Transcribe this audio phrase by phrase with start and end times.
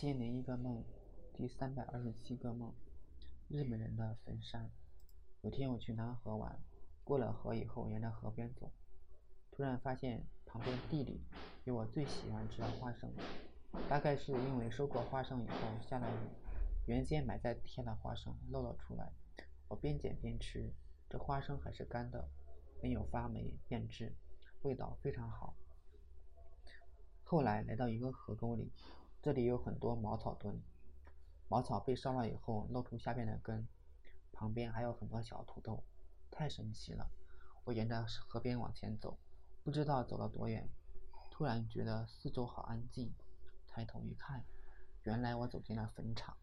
[0.00, 0.84] 千零一个梦，
[1.34, 2.72] 第三百二十七个梦，
[3.48, 4.70] 日本人的坟山。
[5.40, 6.56] 有天我去南河玩，
[7.02, 8.70] 过了河以后，沿着河边走，
[9.50, 11.20] 突然发现旁边地里
[11.64, 13.12] 有我最喜欢吃的花生。
[13.88, 16.28] 大概是因为收过花生以后下了雨，
[16.86, 19.10] 原先埋在地下的花生露了出来。
[19.66, 20.72] 我边捡边吃，
[21.10, 22.30] 这花生还是干的，
[22.80, 24.14] 没有发霉变质，
[24.62, 25.56] 味道非常好。
[27.24, 28.70] 后来来到一个河沟里。
[29.20, 30.62] 这里有很多茅草墩，
[31.48, 33.66] 茅草被烧了以后露出下边的根，
[34.32, 35.82] 旁边还有很多小土豆，
[36.30, 37.10] 太神奇了！
[37.64, 39.18] 我沿着河边往前走，
[39.64, 40.68] 不知道走了多远，
[41.32, 43.12] 突然觉得四周好安静，
[43.66, 44.44] 抬头一看，
[45.02, 46.36] 原来我走进了坟场，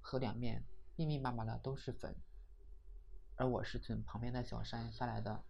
[0.00, 0.64] 河两面
[0.96, 2.16] 密密麻麻的都是坟，
[3.36, 5.44] 而我是从旁边的小山下来的，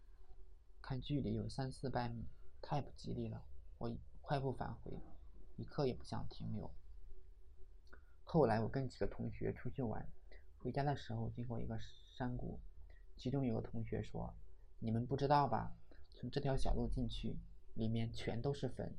[0.83, 2.27] 看距离有三四百米，
[2.61, 3.41] 太不吉利了，
[3.78, 5.01] 我快步返回。
[5.60, 6.70] 一刻也不想停留。
[8.24, 10.09] 后来我跟几个同学出去玩，
[10.56, 11.78] 回家的时候经过一个
[12.17, 12.58] 山谷，
[13.14, 14.34] 其中有个同学说
[14.80, 15.77] ：“你们不知道吧？
[16.08, 17.36] 从这条小路进去，
[17.75, 18.97] 里面全都是坟。”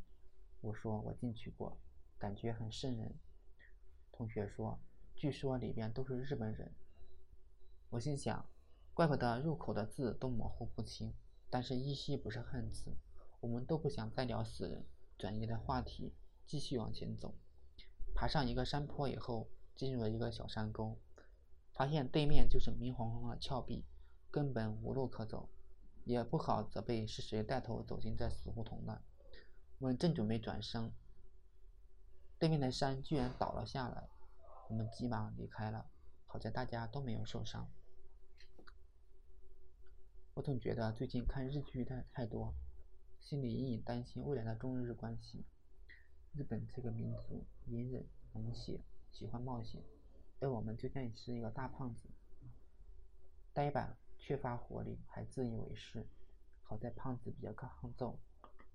[0.62, 1.76] 我说：“我进去过，
[2.20, 3.16] 感觉很瘆人。”
[4.14, 4.80] 同学说
[5.18, 6.72] ：“据说里边都是日本人。”
[7.90, 8.46] 我心想
[8.94, 11.12] ：“怪不得入口的字都模糊不清。”
[11.50, 12.96] 但是依稀不是汉字，
[13.42, 14.86] 我们都不想再聊死人，
[15.18, 16.14] 转移了话题。
[16.46, 17.36] 继续往前走，
[18.14, 21.00] 爬上一个山坡以后，进入了一个小山沟，
[21.74, 23.86] 发现对面就是明晃晃的峭壁，
[24.30, 25.50] 根本无路可走，
[26.04, 29.02] 也不好责备是谁带头走进这死胡同的。
[29.80, 30.92] 我们正准备转身，
[32.38, 34.10] 对面的山居然倒了下来，
[34.70, 35.90] 我们急忙离开了，
[36.26, 37.72] 好在大家都没有受伤。
[40.34, 42.54] 我总觉得最近看日剧太太多，
[43.20, 45.46] 心里隐隐担心未来的中日关系。
[46.34, 48.80] 日本这个民族隐忍、冷血，
[49.12, 49.84] 喜欢冒险，
[50.40, 52.08] 而我们就像是一个大胖子，
[53.54, 56.08] 呆板、缺乏活力，还自以为是。
[56.64, 58.18] 好在胖子比较抗揍，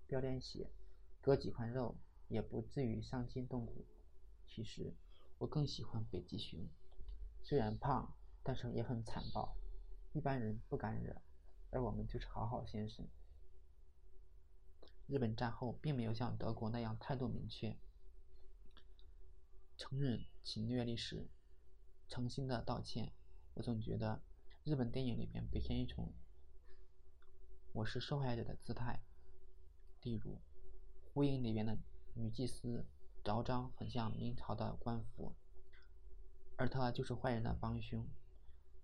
[0.06, 0.71] 飙点血，
[1.22, 1.97] 割几块肉
[2.28, 3.87] 也不至于伤筋动骨。
[4.47, 4.93] 其实
[5.38, 6.61] 我更喜欢北极熊，
[7.43, 9.56] 虽然胖，但是也很残暴，
[10.12, 11.17] 一般人不敢惹，
[11.71, 13.09] 而我们就是好好先生。
[15.06, 17.77] 日本战后并没有像德国那样态度明确，
[19.77, 21.28] 承认侵略历史，
[22.09, 23.12] 诚心的道歉。
[23.55, 24.21] 我总觉得
[24.65, 26.12] 日本电影里边表现一种
[27.72, 29.00] 我是受害者的姿态，
[30.03, 30.34] 例如
[31.15, 31.78] 《火影》里边的
[32.15, 32.84] 女祭司
[33.23, 35.37] 昭彰很像明朝的官服，
[36.56, 38.06] 而他就是坏人的帮凶。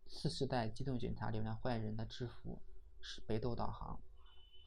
[0.07, 2.63] 四世代机动警察里面坏人的制服
[3.01, 4.01] 是北斗导航。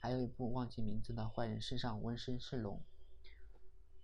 [0.05, 2.79] 还有一部忘记名字的坏人身上纹身是龙，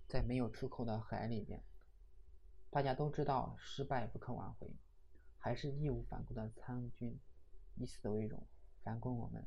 [0.07, 1.61] 在没有出口的海里面，
[2.71, 4.75] 大家都知道失败不可挽回，
[5.37, 7.19] 还是义无反顾的参军，
[7.75, 8.47] 以死为荣，
[8.81, 9.45] 反攻我们，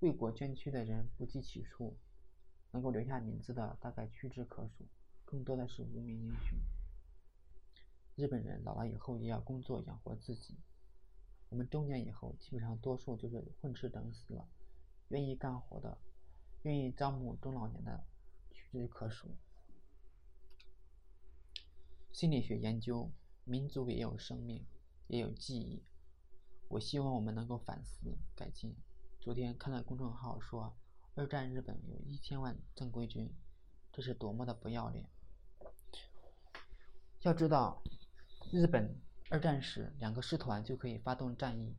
[0.00, 1.96] 为国捐躯的人不计其数，
[2.72, 4.86] 能够留下名字的大概屈指可数，
[5.24, 6.58] 更多的是无名英雄。
[8.14, 10.58] 日本人老了以后也要工作养活自己，
[11.48, 14.46] 我们中年以后基本上多数就是混吃等死了。
[15.12, 15.98] 愿意干活的，
[16.62, 18.02] 愿意招募中老年的，
[18.50, 19.28] 屈指可数。
[22.14, 23.12] 心理学研究，
[23.44, 24.64] 民族也有生命，
[25.08, 25.84] 也有记忆。
[26.68, 28.74] 我希望我们能够反思改进。
[29.20, 30.74] 昨天看了公众号说，
[31.14, 33.30] 二战日本有一千万正规军，
[33.92, 35.10] 这是多么的不要脸！
[37.20, 37.82] 要知道，
[38.50, 41.76] 日本二战时两个师团就可以发动战役，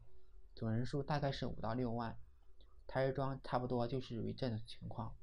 [0.54, 2.16] 总人数大概是五到六万。
[2.88, 5.16] 台儿庄差不多就是属于这种情况，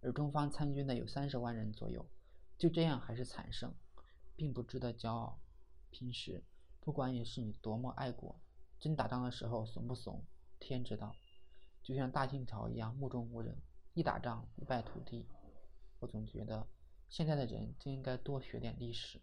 [0.00, 2.06] 而中方参军的有三十万人左右，
[2.56, 3.74] 就这样还是惨胜，
[4.36, 5.40] 并不值得骄傲。
[5.90, 6.44] 平时
[6.80, 8.40] 不管你是你多么爱国，
[8.78, 10.24] 真打仗的时候怂不怂，
[10.58, 11.14] 天知道。
[11.82, 13.56] 就像大清朝一样目中无人，
[13.94, 15.26] 一打仗一败涂地。
[16.00, 16.66] 我总觉得
[17.08, 19.20] 现在的人就应该多学点历史。